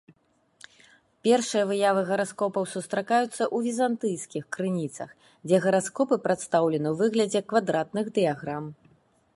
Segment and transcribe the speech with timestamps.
[1.25, 5.09] Першыя выявы гараскопаў сустракаюцца ў візантыйскіх крыніцах,
[5.49, 8.63] дзе гараскопы прадстаўлены ў выглядзе квадратных дыяграм.